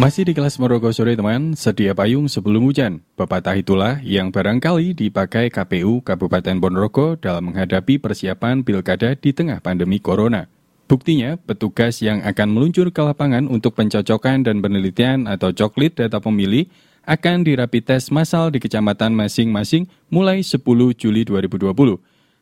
Masih 0.00 0.24
di 0.24 0.32
kelas 0.32 0.56
Morogo 0.56 0.88
sore 0.96 1.12
teman, 1.12 1.52
sedia 1.52 1.92
payung 1.92 2.24
sebelum 2.24 2.64
hujan. 2.64 3.04
Pepatah 3.20 3.52
itulah 3.52 4.00
yang 4.00 4.32
barangkali 4.32 4.96
dipakai 4.96 5.52
KPU 5.52 6.00
Kabupaten 6.00 6.56
Ponorogo 6.56 7.20
dalam 7.20 7.52
menghadapi 7.52 8.00
persiapan 8.00 8.64
pilkada 8.64 9.12
di 9.12 9.36
tengah 9.36 9.60
pandemi 9.60 10.00
corona. 10.00 10.48
Buktinya, 10.88 11.36
petugas 11.36 12.00
yang 12.00 12.24
akan 12.24 12.48
meluncur 12.48 12.88
ke 12.88 13.02
lapangan 13.04 13.44
untuk 13.44 13.76
pencocokan 13.76 14.40
dan 14.40 14.64
penelitian 14.64 15.28
atau 15.28 15.52
coklit 15.52 16.00
data 16.00 16.16
pemilih 16.16 16.72
akan 17.04 17.44
dirapi 17.44 17.84
tes 17.84 18.08
massal 18.08 18.48
di 18.48 18.56
kecamatan 18.56 19.12
masing-masing 19.12 19.84
mulai 20.08 20.40
10 20.40 20.64
Juli 20.96 21.28
2020. 21.28 21.76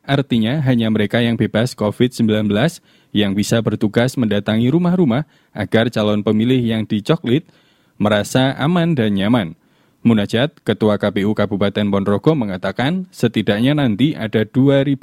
Artinya 0.09 0.65
hanya 0.65 0.89
mereka 0.89 1.21
yang 1.21 1.37
bebas 1.37 1.77
COVID-19 1.77 2.49
yang 3.13 3.37
bisa 3.37 3.61
bertugas 3.61 4.17
mendatangi 4.17 4.73
rumah-rumah 4.73 5.29
agar 5.53 5.93
calon 5.93 6.25
pemilih 6.25 6.65
yang 6.65 6.89
dicoklit 6.89 7.45
merasa 8.01 8.57
aman 8.57 8.97
dan 8.97 9.13
nyaman. 9.13 9.53
Munajat, 10.01 10.65
Ketua 10.65 10.97
KPU 10.97 11.37
Kabupaten 11.37 11.93
Ponorogo 11.93 12.33
mengatakan 12.33 13.05
setidaknya 13.13 13.77
nanti 13.77 14.17
ada 14.17 14.49
2080 14.49 14.97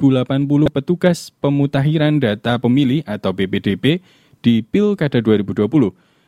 petugas 0.74 1.30
pemutahiran 1.38 2.18
data 2.18 2.58
pemilih 2.58 3.06
atau 3.06 3.30
BPDP 3.30 4.02
di 4.42 4.66
Pilkada 4.66 5.22
2020. 5.22 5.70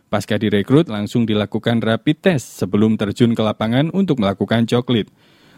Pasca 0.07 0.39
direkrut 0.39 0.87
langsung 0.87 1.27
dilakukan 1.27 1.83
rapid 1.83 2.17
test 2.23 2.63
sebelum 2.63 2.95
terjun 2.95 3.35
ke 3.35 3.43
lapangan 3.43 3.91
untuk 3.91 4.23
melakukan 4.23 4.71
coklit. 4.71 5.11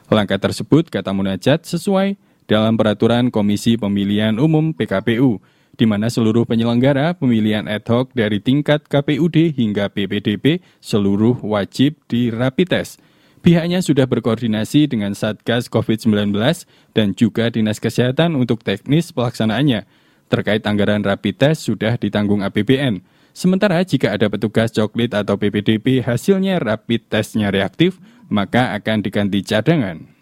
Langkah 0.09 0.41
tersebut, 0.41 0.89
kata 0.89 1.13
Munajat, 1.13 1.69
sesuai 1.69 2.30
dalam 2.51 2.75
peraturan 2.75 3.31
Komisi 3.31 3.79
Pemilihan 3.79 4.43
Umum 4.43 4.75
PKPU, 4.75 5.39
di 5.79 5.87
mana 5.87 6.11
seluruh 6.11 6.43
penyelenggara 6.43 7.15
pemilihan 7.15 7.71
ad 7.71 7.87
hoc 7.87 8.11
dari 8.11 8.43
tingkat 8.43 8.91
KPUD 8.91 9.55
hingga 9.55 9.87
PPDP 9.87 10.59
seluruh 10.83 11.39
wajib 11.47 11.95
di 12.11 12.35
rapid 12.35 12.75
test. 12.75 12.99
Pihaknya 13.41 13.81
sudah 13.81 14.05
berkoordinasi 14.05 14.91
dengan 14.91 15.17
Satgas 15.17 15.71
COVID-19 15.73 16.37
dan 16.93 17.17
juga 17.17 17.49
Dinas 17.49 17.81
Kesehatan 17.81 18.37
untuk 18.37 18.67
teknis 18.67 19.15
pelaksanaannya. 19.17 19.89
Terkait 20.29 20.61
anggaran 20.67 21.01
rapid 21.01 21.39
test 21.39 21.65
sudah 21.65 21.97
ditanggung 21.97 22.45
APBN. 22.45 23.01
Sementara 23.33 23.81
jika 23.87 24.13
ada 24.13 24.27
petugas 24.29 24.75
coklit 24.75 25.15
atau 25.17 25.39
PPDP 25.39 26.03
hasilnya 26.05 26.61
rapid 26.61 27.09
testnya 27.09 27.49
reaktif, 27.49 27.97
maka 28.29 28.77
akan 28.77 29.01
diganti 29.01 29.41
cadangan. 29.41 30.20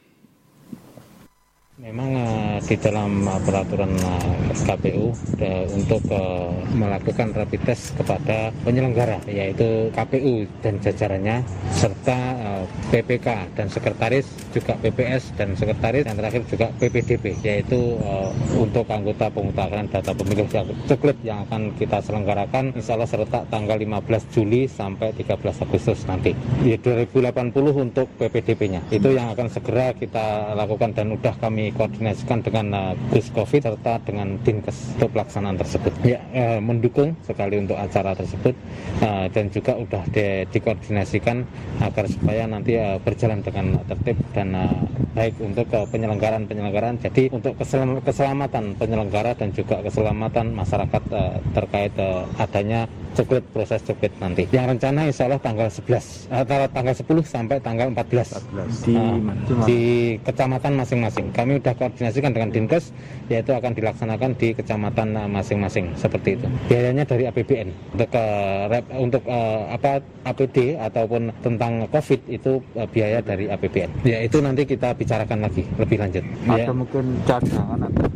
Memang 1.79 2.11
uh, 2.11 2.59
di 2.59 2.75
dalam 2.75 3.23
uh, 3.23 3.39
peraturan 3.47 3.95
uh, 4.03 4.51
eh, 4.51 4.63
KPU 4.67 5.15
uh, 5.15 5.67
untuk 5.79 6.03
uh, 6.11 6.51
melakukan 6.75 7.31
rapid 7.31 7.71
test 7.71 7.95
kepada 7.95 8.51
penyelenggara 8.67 9.23
yaitu 9.31 9.87
KPU 9.95 10.43
dan 10.59 10.83
jajarannya 10.83 11.47
serta 11.71 12.19
uh, 12.35 12.65
PPK 12.91 13.55
dan 13.55 13.71
sekretaris 13.71 14.27
juga 14.51 14.75
PPS 14.83 15.39
dan 15.39 15.55
sekretaris 15.55 16.03
yang 16.03 16.19
terakhir 16.19 16.43
juga 16.51 16.67
PPDP 16.83 17.47
yaitu 17.47 17.95
uh, 18.03 18.35
untuk 18.59 18.91
anggota 18.91 19.31
pemutahiran 19.31 19.87
data 19.87 20.11
pemilih 20.19 20.51
coklat 20.91 21.15
yang 21.23 21.47
akan 21.47 21.79
kita 21.79 22.03
selenggarakan 22.03 22.75
insya 22.75 22.99
Allah 22.99 23.07
serentak 23.07 23.47
tanggal 23.55 23.79
15 23.79 24.35
Juli 24.35 24.67
sampai 24.67 25.15
13 25.15 25.63
Agustus 25.63 26.03
nanti. 26.11 26.35
Ya 26.67 26.75
2080 26.75 27.55
untuk 27.71 28.11
PPDP-nya 28.19 28.83
itu 28.91 29.15
yang 29.15 29.31
akan 29.31 29.47
segera 29.47 29.95
kita 29.95 30.59
lakukan 30.59 30.91
dan 30.91 31.15
udah 31.15 31.39
kami 31.39 31.68
dikoordinasikan 31.69 32.41
dengan 32.41 32.67
uh, 32.73 32.93
Gus 33.13 33.29
Covid 33.37 33.61
serta 33.61 34.01
dengan 34.03 34.41
Dinkes 34.41 34.97
untuk 34.97 35.13
pelaksanaan 35.13 35.61
tersebut. 35.61 35.93
Ya, 36.03 36.25
uh, 36.33 36.59
mendukung 36.65 37.13
sekali 37.29 37.61
untuk 37.61 37.77
acara 37.77 38.17
tersebut 38.17 38.57
uh, 39.05 39.29
dan 39.29 39.53
juga 39.53 39.77
sudah 39.77 40.03
di, 40.09 40.49
dikoordinasikan 40.49 41.45
agar 41.85 42.05
supaya 42.09 42.49
nanti 42.49 42.81
uh, 42.81 42.97
berjalan 43.05 43.45
dengan 43.45 43.77
tertib 43.85 44.17
dan 44.33 44.57
uh, 44.57 44.73
baik 45.19 45.35
untuk 45.43 45.67
uh, 45.75 45.85
penyelenggaraan-penyelenggaraan. 45.91 46.97
Jadi 47.03 47.29
untuk 47.35 47.59
keselamatan 48.07 48.79
penyelenggara 48.79 49.35
dan 49.35 49.51
juga 49.51 49.83
keselamatan 49.83 50.55
masyarakat 50.55 51.03
uh, 51.11 51.37
terkait 51.53 51.93
uh, 51.99 52.25
adanya 52.39 52.87
coklat 53.19 53.45
proses 53.51 53.83
coklat 53.83 54.15
nanti. 54.23 54.47
Yang 54.55 54.79
rencana 54.79 55.01
insya 55.11 55.27
Allah 55.27 55.43
tanggal 55.43 55.69
11 55.69 56.31
antara 56.31 56.65
tanggal 56.71 56.95
10 56.95 57.27
sampai 57.27 57.57
tanggal 57.59 57.89
14, 57.91 58.47
14. 58.55 58.87
Di, 58.87 58.95
uh, 58.95 59.19
di 59.67 59.81
kecamatan 60.23 60.73
masing-masing. 60.79 61.27
Kami 61.35 61.58
sudah 61.59 61.75
koordinasikan 61.75 62.31
dengan 62.33 62.49
Dinkes 62.55 62.95
yaitu 63.29 63.53
akan 63.53 63.75
dilaksanakan 63.75 64.31
di 64.39 64.55
kecamatan 64.55 65.19
uh, 65.19 65.29
masing-masing 65.29 65.93
seperti 65.99 66.39
itu. 66.39 66.47
Biayanya 66.71 67.05
dari 67.05 67.27
APBN 67.29 67.69
untuk 67.95 68.11
uh, 68.15 68.67
untuk 68.97 69.23
uh, 69.27 69.75
apa 69.75 70.01
APD 70.25 70.79
ataupun 70.79 71.35
tentang 71.45 71.85
COVID 71.91 72.21
itu 72.31 72.63
uh, 72.79 72.87
biaya 72.89 73.19
dari 73.21 73.51
APBN. 73.51 74.07
Ya 74.07 74.23
itu 74.23 74.39
nanti 74.41 74.65
kita 74.65 74.95
bicarakan 74.95 75.45
lagi 75.45 75.67
lebih 75.77 75.99
lanjut. 75.99 76.25
Ada 76.47 76.71
ya. 76.71 76.73
mungkin 76.73 77.05
cadangan 77.27 77.81
atau 77.91 78.07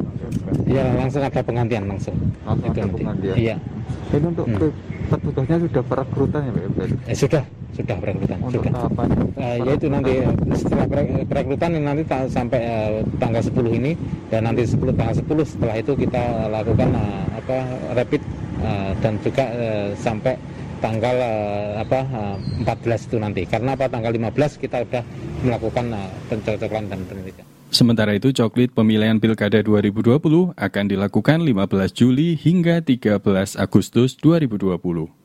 Iya 0.64 0.84
langsung 0.96 1.22
ada 1.22 1.40
penggantian 1.44 1.84
langsung. 1.84 2.16
Langsung 2.46 2.68
itu 2.72 2.78
ada 2.80 2.86
nanti. 2.88 3.00
penggantian. 3.02 3.36
Iya. 3.36 3.56
Ini 4.12 4.26
untuk 4.28 4.46
hmm. 4.48 4.70
petugasnya 5.10 5.58
sudah 5.68 5.82
perekrutan 5.84 6.40
ya 6.48 6.52
Pak? 6.52 6.86
Eh, 7.08 7.16
sudah 7.16 7.42
sudah 7.72 7.96
perekrutan 7.98 8.38
Untuk 8.44 8.62
sudah. 8.62 8.72
Tahapan 8.72 9.08
uh, 9.36 9.56
yaitu 9.64 9.86
nanti 9.88 10.12
setelah 10.56 10.86
perekrutan 11.24 11.70
nanti 11.80 12.02
ta 12.04 12.18
sampai 12.28 12.60
uh, 12.68 13.00
tanggal 13.16 13.42
10 13.42 13.78
ini 13.80 13.92
dan 14.28 14.44
nanti 14.44 14.62
10 14.68 14.92
tanggal 14.92 15.16
10 15.16 15.52
setelah 15.56 15.76
itu 15.80 15.92
kita 15.96 16.52
lakukan 16.52 16.88
uh, 16.92 17.24
apa 17.36 17.56
rapid 17.96 18.22
uh, 18.60 18.92
dan 19.00 19.16
juga 19.24 19.44
uh, 19.52 19.88
sampai 19.96 20.34
tanggal 20.82 21.16
uh, 21.16 21.78
apa 21.78 22.00
uh, 22.10 22.36
14 22.66 23.06
itu 23.08 23.16
nanti. 23.22 23.42
Karena 23.46 23.78
apa 23.78 23.86
tanggal 23.86 24.10
15 24.10 24.58
kita 24.58 24.82
sudah 24.82 25.04
melakukan 25.46 25.94
uh, 25.94 26.10
pencocokan 26.26 26.90
dan 26.90 27.00
penelitian. 27.06 27.46
Sementara 27.72 28.12
itu, 28.12 28.36
coklit 28.36 28.76
pemilihan 28.76 29.16
Pilkada 29.16 29.64
2020 29.64 30.20
akan 30.52 30.84
dilakukan 30.92 31.40
15 31.40 31.96
Juli 31.96 32.36
hingga 32.36 32.84
13 32.84 33.24
Agustus 33.56 34.20
2020. 34.20 35.21